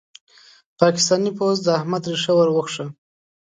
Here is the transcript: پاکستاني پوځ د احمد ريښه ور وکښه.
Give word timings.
پاکستاني 0.79 1.31
پوځ 1.37 1.55
د 1.63 1.67
احمد 1.79 2.03
ريښه 2.11 2.33
ور 2.35 2.47
وکښه. 2.51 2.85